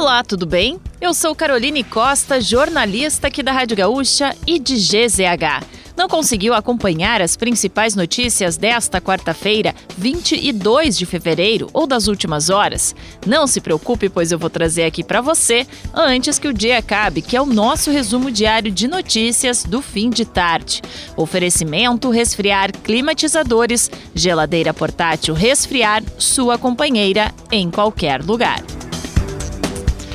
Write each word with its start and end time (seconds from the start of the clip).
Olá, 0.00 0.24
tudo 0.24 0.46
bem? 0.46 0.80
Eu 0.98 1.12
sou 1.12 1.34
Caroline 1.34 1.84
Costa, 1.84 2.40
jornalista 2.40 3.26
aqui 3.26 3.42
da 3.42 3.52
Rádio 3.52 3.76
Gaúcha 3.76 4.34
e 4.46 4.58
de 4.58 4.74
GZH. 4.76 5.62
Não 5.94 6.08
conseguiu 6.08 6.54
acompanhar 6.54 7.20
as 7.20 7.36
principais 7.36 7.94
notícias 7.94 8.56
desta 8.56 8.98
quarta-feira, 8.98 9.74
22 9.98 10.96
de 10.96 11.04
fevereiro 11.04 11.68
ou 11.74 11.86
das 11.86 12.08
últimas 12.08 12.48
horas? 12.48 12.94
Não 13.26 13.46
se 13.46 13.60
preocupe, 13.60 14.08
pois 14.08 14.32
eu 14.32 14.38
vou 14.38 14.48
trazer 14.48 14.84
aqui 14.84 15.04
para 15.04 15.20
você 15.20 15.66
antes 15.92 16.38
que 16.38 16.48
o 16.48 16.54
dia 16.54 16.78
acabe, 16.78 17.20
que 17.20 17.36
é 17.36 17.42
o 17.42 17.44
nosso 17.44 17.90
resumo 17.90 18.30
diário 18.30 18.72
de 18.72 18.88
notícias 18.88 19.64
do 19.64 19.82
fim 19.82 20.08
de 20.08 20.24
tarde. 20.24 20.80
Oferecimento: 21.14 22.08
resfriar 22.08 22.72
climatizadores, 22.72 23.90
geladeira 24.14 24.72
portátil 24.72 25.34
resfriar, 25.34 26.02
sua 26.16 26.56
companheira 26.56 27.30
em 27.52 27.70
qualquer 27.70 28.24
lugar. 28.24 28.62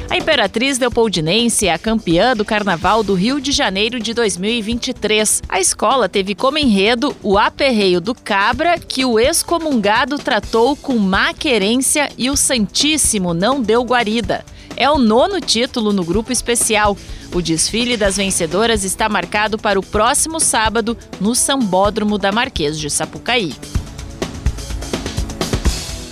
A 0.07 0.17
Imperatriz 0.17 0.77
Leopoldinense 0.77 1.67
é 1.67 1.73
a 1.73 1.79
campeã 1.79 2.35
do 2.35 2.45
Carnaval 2.45 3.03
do 3.03 3.15
Rio 3.15 3.41
de 3.41 3.51
Janeiro 3.51 3.99
de 3.99 4.13
2023. 4.13 5.41
A 5.49 5.59
escola 5.59 6.07
teve 6.07 6.35
como 6.35 6.59
enredo 6.59 7.15
o 7.23 7.37
aperreio 7.37 7.99
do 7.99 8.13
cabra 8.13 8.77
que 8.77 9.03
o 9.03 9.19
excomungado 9.19 10.17
tratou 10.17 10.75
com 10.75 10.97
má 10.97 11.33
querência 11.33 12.09
e 12.17 12.29
o 12.29 12.37
Santíssimo 12.37 13.33
não 13.33 13.59
deu 13.59 13.83
guarida. 13.83 14.45
É 14.77 14.89
o 14.89 14.99
nono 14.99 15.41
título 15.41 15.91
no 15.91 16.03
grupo 16.03 16.31
especial. 16.31 16.95
O 17.33 17.41
desfile 17.41 17.97
das 17.97 18.17
vencedoras 18.17 18.83
está 18.83 19.09
marcado 19.09 19.57
para 19.57 19.79
o 19.79 19.83
próximo 19.83 20.39
sábado 20.39 20.95
no 21.19 21.33
Sambódromo 21.33 22.17
da 22.17 22.31
Marquês 22.31 22.79
de 22.79 22.89
Sapucaí. 22.89 23.53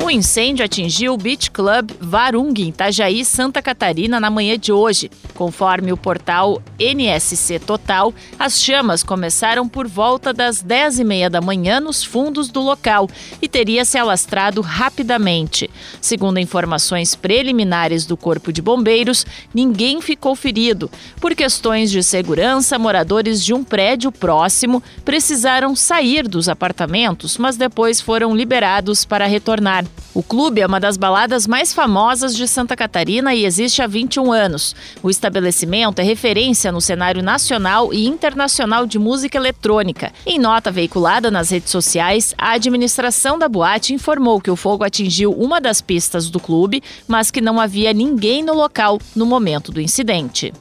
O 0.03 0.11
incêndio 0.11 0.65
atingiu 0.65 1.13
o 1.13 1.17
Beach 1.17 1.49
Club 1.49 1.91
Varung, 1.97 2.53
em 2.57 2.67
Itajaí, 2.67 3.23
Santa 3.23 3.61
Catarina, 3.61 4.19
na 4.19 4.29
manhã 4.29 4.59
de 4.59 4.69
hoje. 4.69 5.09
Conforme 5.33 5.93
o 5.93 5.97
portal 5.97 6.61
NSC 6.77 7.57
Total, 7.59 8.13
as 8.37 8.61
chamas 8.61 9.01
começaram 9.01 9.65
por 9.65 9.87
volta 9.87 10.33
das 10.33 10.61
10h30 10.61 11.29
da 11.29 11.39
manhã 11.39 11.79
nos 11.79 12.03
fundos 12.03 12.49
do 12.49 12.61
local 12.61 13.09
e 13.41 13.47
teria 13.47 13.85
se 13.85 13.97
alastrado 13.97 14.59
rapidamente. 14.59 15.69
Segundo 16.01 16.37
informações 16.37 17.15
preliminares 17.15 18.05
do 18.05 18.17
Corpo 18.17 18.51
de 18.51 18.61
Bombeiros, 18.61 19.25
ninguém 19.53 20.01
ficou 20.01 20.35
ferido. 20.35 20.91
Por 21.21 21.33
questões 21.33 21.89
de 21.89 22.03
segurança, 22.03 22.77
moradores 22.77 23.41
de 23.41 23.53
um 23.53 23.63
prédio 23.63 24.11
próximo 24.11 24.83
precisaram 25.05 25.77
sair 25.77 26.27
dos 26.27 26.49
apartamentos, 26.49 27.37
mas 27.37 27.55
depois 27.55 28.01
foram 28.01 28.35
liberados 28.35 29.05
para 29.05 29.25
retornar. 29.25 29.85
O 30.15 30.21
clube 30.21 30.61
é 30.61 30.67
uma 30.67 30.79
das 30.79 30.95
baladas 30.95 31.47
mais 31.47 31.73
famosas 31.73 32.35
de 32.35 32.47
Santa 32.47 32.75
Catarina 32.75 33.33
e 33.33 33.45
existe 33.45 33.81
há 33.81 33.87
21 33.87 34.31
anos. 34.31 34.75
O 35.01 35.09
estabelecimento 35.09 35.97
é 35.99 36.03
referência 36.03 36.71
no 36.71 36.79
cenário 36.79 37.23
nacional 37.23 37.91
e 37.91 38.05
internacional 38.05 38.85
de 38.85 38.99
música 38.99 39.39
eletrônica. 39.39 40.13
Em 40.23 40.37
nota 40.37 40.71
veiculada 40.71 41.31
nas 41.31 41.49
redes 41.49 41.71
sociais, 41.71 42.35
a 42.37 42.51
administração 42.51 43.39
da 43.39 43.49
boate 43.49 43.91
informou 43.91 44.39
que 44.39 44.51
o 44.51 44.55
fogo 44.55 44.83
atingiu 44.83 45.31
uma 45.31 45.59
das 45.59 45.81
pistas 45.81 46.29
do 46.29 46.39
clube, 46.39 46.83
mas 47.07 47.31
que 47.31 47.41
não 47.41 47.59
havia 47.59 47.91
ninguém 47.91 48.43
no 48.43 48.53
local 48.53 48.99
no 49.15 49.25
momento 49.25 49.71
do 49.71 49.81
incidente. 49.81 50.53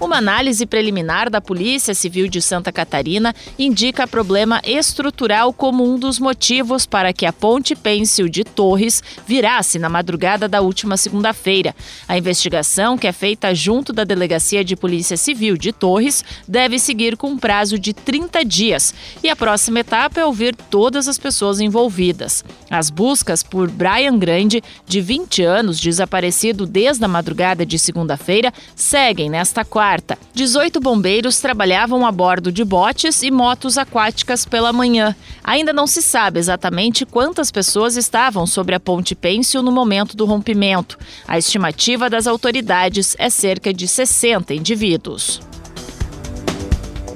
Uma 0.00 0.16
análise 0.16 0.64
preliminar 0.64 1.28
da 1.28 1.42
Polícia 1.42 1.94
Civil 1.94 2.26
de 2.26 2.40
Santa 2.40 2.72
Catarina 2.72 3.34
indica 3.58 4.06
problema 4.06 4.58
estrutural 4.64 5.52
como 5.52 5.84
um 5.84 5.98
dos 5.98 6.18
motivos 6.18 6.86
para 6.86 7.12
que 7.12 7.26
a 7.26 7.32
ponte 7.34 7.76
Pêncil 7.76 8.26
de 8.26 8.42
Torres 8.42 9.02
virasse 9.26 9.78
na 9.78 9.90
madrugada 9.90 10.48
da 10.48 10.62
última 10.62 10.96
segunda-feira. 10.96 11.76
A 12.08 12.16
investigação, 12.16 12.96
que 12.96 13.06
é 13.06 13.12
feita 13.12 13.54
junto 13.54 13.92
da 13.92 14.02
Delegacia 14.02 14.64
de 14.64 14.74
Polícia 14.74 15.18
Civil 15.18 15.58
de 15.58 15.70
Torres, 15.70 16.24
deve 16.48 16.78
seguir 16.78 17.18
com 17.18 17.32
um 17.32 17.38
prazo 17.38 17.78
de 17.78 17.92
30 17.92 18.42
dias. 18.42 18.94
E 19.22 19.28
a 19.28 19.36
próxima 19.36 19.80
etapa 19.80 20.18
é 20.18 20.24
ouvir 20.24 20.56
todas 20.56 21.08
as 21.08 21.18
pessoas 21.18 21.60
envolvidas. 21.60 22.42
As 22.70 22.88
buscas 22.88 23.42
por 23.42 23.70
Brian 23.70 24.18
Grande, 24.18 24.62
de 24.86 25.02
20 25.02 25.42
anos, 25.42 25.78
desaparecido 25.78 26.64
desde 26.64 27.04
a 27.04 27.08
madrugada 27.08 27.66
de 27.66 27.78
segunda-feira, 27.78 28.50
seguem 28.74 29.28
nesta 29.28 29.62
quarta 29.62 29.89
quarta. 29.90 30.16
18 30.34 30.78
bombeiros 30.80 31.40
trabalhavam 31.40 32.06
a 32.06 32.12
bordo 32.12 32.52
de 32.52 32.64
botes 32.64 33.22
e 33.22 33.30
motos 33.30 33.76
aquáticas 33.76 34.44
pela 34.44 34.72
manhã. 34.72 35.16
Ainda 35.42 35.72
não 35.72 35.86
se 35.86 36.00
sabe 36.00 36.38
exatamente 36.38 37.04
quantas 37.04 37.50
pessoas 37.50 37.96
estavam 37.96 38.46
sobre 38.46 38.76
a 38.76 38.80
ponte 38.80 39.16
Pêncil 39.16 39.62
no 39.62 39.72
momento 39.72 40.16
do 40.16 40.24
rompimento. 40.24 40.96
A 41.26 41.38
estimativa 41.38 42.08
das 42.08 42.28
autoridades 42.28 43.16
é 43.18 43.28
cerca 43.28 43.74
de 43.74 43.88
60 43.88 44.54
indivíduos. 44.54 45.49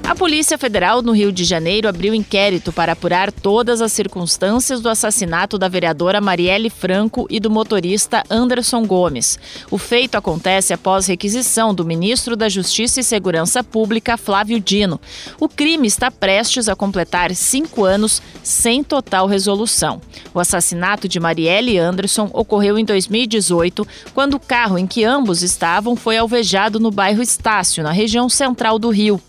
A 0.07 0.13
Polícia 0.13 0.55
Federal 0.55 1.01
no 1.01 1.13
Rio 1.13 1.31
de 1.31 1.43
Janeiro 1.43 1.89
abriu 1.89 2.13
inquérito 2.13 2.71
para 2.71 2.91
apurar 2.91 3.31
todas 3.31 3.81
as 3.81 3.91
circunstâncias 3.91 4.79
do 4.79 4.87
assassinato 4.87 5.57
da 5.57 5.67
vereadora 5.67 6.21
Marielle 6.21 6.69
Franco 6.69 7.25
e 7.27 7.39
do 7.39 7.49
motorista 7.49 8.23
Anderson 8.29 8.85
Gomes. 8.85 9.39
O 9.71 9.79
feito 9.79 10.15
acontece 10.15 10.73
após 10.73 11.07
requisição 11.07 11.73
do 11.73 11.83
ministro 11.83 12.35
da 12.35 12.47
Justiça 12.47 12.99
e 12.99 13.03
Segurança 13.03 13.63
Pública, 13.63 14.15
Flávio 14.15 14.59
Dino. 14.59 15.01
O 15.39 15.49
crime 15.49 15.87
está 15.87 16.11
prestes 16.11 16.69
a 16.69 16.75
completar 16.75 17.33
cinco 17.33 17.83
anos 17.83 18.21
sem 18.43 18.83
total 18.83 19.25
resolução. 19.25 19.99
O 20.35 20.39
assassinato 20.39 21.07
de 21.07 21.19
Marielle 21.19 21.79
Anderson 21.79 22.29
ocorreu 22.31 22.77
em 22.77 22.85
2018, 22.85 23.87
quando 24.13 24.35
o 24.35 24.39
carro 24.39 24.77
em 24.77 24.85
que 24.85 25.03
ambos 25.03 25.41
estavam 25.41 25.95
foi 25.95 26.15
alvejado 26.15 26.79
no 26.79 26.91
bairro 26.91 27.23
Estácio, 27.23 27.83
na 27.83 27.91
região 27.91 28.29
central 28.29 28.77
do 28.77 28.91
Rio. 28.91 29.19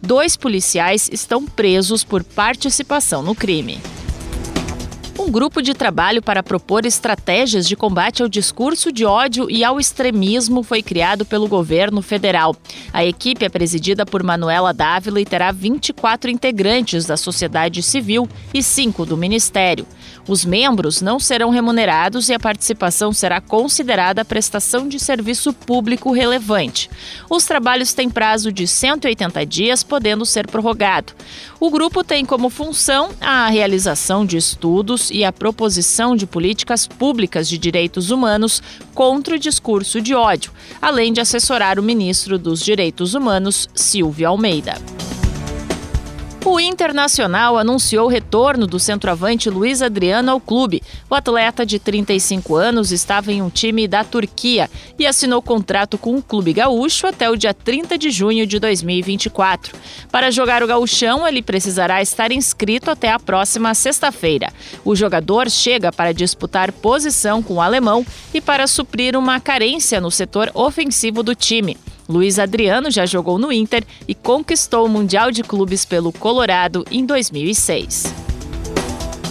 Dois 0.00 0.36
policiais 0.36 1.08
estão 1.12 1.46
presos 1.46 2.04
por 2.04 2.22
participação 2.24 3.22
no 3.22 3.34
crime. 3.34 3.80
Um 5.22 5.30
grupo 5.30 5.62
de 5.62 5.72
trabalho 5.72 6.20
para 6.20 6.42
propor 6.42 6.84
estratégias 6.84 7.68
de 7.68 7.76
combate 7.76 8.24
ao 8.24 8.28
discurso 8.28 8.90
de 8.90 9.04
ódio 9.04 9.48
e 9.48 9.62
ao 9.62 9.78
extremismo 9.78 10.64
foi 10.64 10.82
criado 10.82 11.24
pelo 11.24 11.46
governo 11.46 12.02
federal. 12.02 12.56
A 12.92 13.04
equipe 13.04 13.44
é 13.44 13.48
presidida 13.48 14.04
por 14.04 14.20
Manuela 14.24 14.74
Dávila 14.74 15.20
e 15.20 15.24
terá 15.24 15.52
24 15.52 16.28
integrantes 16.28 17.06
da 17.06 17.16
sociedade 17.16 17.84
civil 17.84 18.28
e 18.52 18.64
cinco 18.64 19.06
do 19.06 19.16
Ministério. 19.16 19.86
Os 20.26 20.44
membros 20.44 21.00
não 21.00 21.20
serão 21.20 21.50
remunerados 21.50 22.28
e 22.28 22.34
a 22.34 22.40
participação 22.40 23.12
será 23.12 23.40
considerada 23.40 24.24
prestação 24.24 24.88
de 24.88 24.98
serviço 24.98 25.52
público 25.52 26.10
relevante. 26.10 26.90
Os 27.30 27.44
trabalhos 27.44 27.94
têm 27.94 28.10
prazo 28.10 28.50
de 28.50 28.66
180 28.66 29.46
dias, 29.46 29.84
podendo 29.84 30.26
ser 30.26 30.48
prorrogado. 30.48 31.12
O 31.62 31.70
grupo 31.70 32.02
tem 32.02 32.26
como 32.26 32.50
função 32.50 33.10
a 33.20 33.46
realização 33.46 34.26
de 34.26 34.36
estudos 34.36 35.12
e 35.12 35.24
a 35.24 35.32
proposição 35.32 36.16
de 36.16 36.26
políticas 36.26 36.88
públicas 36.88 37.48
de 37.48 37.56
direitos 37.56 38.10
humanos 38.10 38.60
contra 38.92 39.36
o 39.36 39.38
discurso 39.38 40.00
de 40.00 40.12
ódio, 40.12 40.52
além 40.80 41.12
de 41.12 41.20
assessorar 41.20 41.78
o 41.78 41.82
ministro 41.84 42.36
dos 42.36 42.64
Direitos 42.64 43.14
Humanos, 43.14 43.68
Silvio 43.76 44.28
Almeida. 44.28 44.74
O 46.52 46.60
Internacional 46.60 47.56
anunciou 47.56 48.04
o 48.04 48.10
retorno 48.10 48.66
do 48.66 48.78
centroavante 48.78 49.48
Luiz 49.48 49.80
Adriano 49.80 50.30
ao 50.30 50.38
clube. 50.38 50.82
O 51.08 51.14
atleta 51.14 51.64
de 51.64 51.78
35 51.78 52.54
anos 52.54 52.92
estava 52.92 53.32
em 53.32 53.40
um 53.40 53.48
time 53.48 53.88
da 53.88 54.04
Turquia 54.04 54.68
e 54.98 55.06
assinou 55.06 55.40
contrato 55.40 55.96
com 55.96 56.14
o 56.14 56.22
clube 56.22 56.52
gaúcho 56.52 57.06
até 57.06 57.30
o 57.30 57.38
dia 57.38 57.54
30 57.54 57.96
de 57.96 58.10
junho 58.10 58.46
de 58.46 58.58
2024. 58.58 59.74
Para 60.10 60.30
jogar 60.30 60.62
o 60.62 60.66
gauchão, 60.66 61.26
ele 61.26 61.40
precisará 61.40 62.02
estar 62.02 62.30
inscrito 62.30 62.90
até 62.90 63.10
a 63.10 63.18
próxima 63.18 63.72
sexta-feira. 63.72 64.52
O 64.84 64.94
jogador 64.94 65.48
chega 65.48 65.90
para 65.90 66.12
disputar 66.12 66.70
posição 66.70 67.42
com 67.42 67.54
o 67.54 67.60
alemão 67.62 68.04
e 68.34 68.42
para 68.42 68.66
suprir 68.66 69.16
uma 69.16 69.40
carência 69.40 70.02
no 70.02 70.10
setor 70.10 70.50
ofensivo 70.52 71.22
do 71.22 71.34
time. 71.34 71.78
Luiz 72.08 72.38
Adriano 72.38 72.90
já 72.90 73.06
jogou 73.06 73.38
no 73.38 73.52
Inter 73.52 73.84
e 74.06 74.14
conquistou 74.14 74.86
o 74.86 74.88
Mundial 74.88 75.30
de 75.30 75.42
Clubes 75.42 75.84
pelo 75.84 76.12
Colorado 76.12 76.84
em 76.90 77.04
2006. 77.04 78.32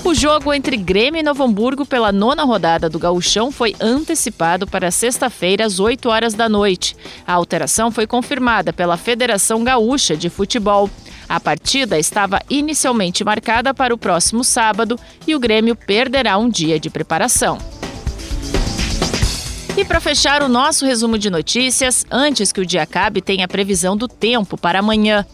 O 0.03 0.15
jogo 0.15 0.51
entre 0.51 0.77
Grêmio 0.77 1.19
e 1.19 1.23
Novo 1.23 1.43
Hamburgo 1.43 1.85
pela 1.85 2.11
nona 2.11 2.43
rodada 2.43 2.89
do 2.89 2.97
Gauchão 2.97 3.51
foi 3.51 3.75
antecipado 3.79 4.65
para 4.65 4.89
sexta-feira 4.89 5.63
às 5.63 5.79
8 5.79 6.09
horas 6.09 6.33
da 6.33 6.49
noite. 6.49 6.95
A 7.25 7.33
alteração 7.33 7.91
foi 7.91 8.07
confirmada 8.07 8.73
pela 8.73 8.97
Federação 8.97 9.63
Gaúcha 9.63 10.17
de 10.17 10.27
Futebol. 10.27 10.89
A 11.29 11.39
partida 11.39 11.99
estava 11.99 12.41
inicialmente 12.49 13.23
marcada 13.23 13.75
para 13.75 13.93
o 13.93 13.97
próximo 13.97 14.43
sábado 14.43 14.99
e 15.27 15.35
o 15.35 15.39
Grêmio 15.39 15.75
perderá 15.75 16.37
um 16.37 16.49
dia 16.49 16.79
de 16.79 16.89
preparação. 16.89 17.59
E 19.77 19.85
para 19.85 20.01
fechar 20.01 20.43
o 20.43 20.49
nosso 20.49 20.85
resumo 20.85 21.17
de 21.17 21.29
notícias, 21.29 22.05
antes 22.11 22.51
que 22.51 22.59
o 22.59 22.65
dia 22.65 22.83
acabe, 22.83 23.21
tem 23.21 23.41
a 23.41 23.47
previsão 23.47 23.95
do 23.95 24.07
tempo 24.07 24.57
para 24.57 24.79
amanhã. 24.79 25.25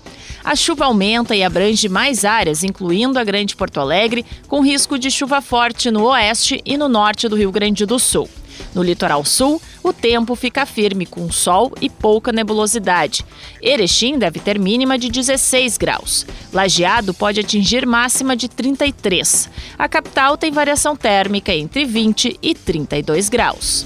A 0.44 0.56
chuva 0.56 0.86
aumenta 0.86 1.36
e 1.36 1.44
abrange 1.44 1.90
mais 1.90 2.24
áreas, 2.24 2.64
incluindo 2.64 3.18
a 3.18 3.24
Grande 3.24 3.56
Porto 3.56 3.80
Alegre, 3.80 4.24
com 4.48 4.62
risco 4.62 4.98
de 5.00 5.10
chuva 5.10 5.42
forte 5.42 5.90
no 5.90 6.06
oeste 6.06 6.62
e 6.64 6.78
no 6.78 6.88
norte 6.88 7.28
do 7.28 7.36
Rio 7.36 7.52
Grande 7.52 7.86
do 7.86 7.98
Sul. 7.98 8.30
No 8.74 8.84
litoral 8.84 9.26
sul, 9.26 9.62
o 9.84 9.92
tempo 9.92 10.36
fica 10.36 10.66
firme 10.66 11.06
com 11.06 11.32
sol 11.32 11.74
e 11.82 11.90
pouca 11.90 12.32
nebulosidade. 12.32 13.26
Erechim 13.62 14.18
deve 14.18 14.40
ter 14.40 14.60
mínima 14.60 14.98
de 14.98 15.10
16 15.10 15.78
graus. 15.78 16.26
Lajeado 16.54 17.14
pode 17.14 17.40
atingir 17.40 17.86
máxima 17.86 18.36
de 18.36 18.48
33. 18.48 19.50
A 19.78 19.90
capital 19.90 20.38
tem 20.38 20.52
variação 20.52 20.96
térmica 20.96 21.54
entre 21.54 21.86
20 21.86 22.40
e 22.42 22.56
32 22.56 23.30
graus. 23.30 23.84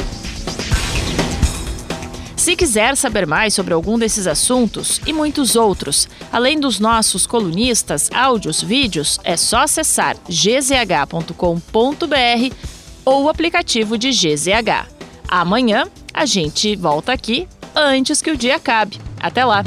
Se 2.42 2.56
quiser 2.56 2.98
saber 2.98 3.28
mais 3.28 3.54
sobre 3.54 3.72
algum 3.72 4.00
desses 4.00 4.26
assuntos 4.26 5.00
e 5.06 5.14
muitos 5.14 5.56
outros, 5.56 6.10
além 6.32 6.60
dos 6.60 6.80
nossos 6.80 7.28
colunistas, 7.28 8.10
áudios, 8.12 8.64
vídeos, 8.64 9.20
é 9.24 9.38
só 9.38 9.60
acessar 9.60 10.18
gzh.com.br 10.28 11.36
ou 13.06 13.26
o 13.26 13.30
aplicativo 13.30 13.96
de 13.96 14.10
GZH. 14.10 14.88
Amanhã 15.28 15.86
a 16.12 16.26
gente 16.26 16.76
volta 16.76 17.14
aqui 17.14 17.48
antes 17.76 18.24
que 18.24 18.32
o 18.32 18.38
dia 18.38 18.56
acabe. 18.56 19.00
Até 19.20 19.46
lá! 19.46 19.64